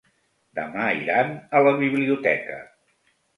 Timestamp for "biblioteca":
1.83-2.59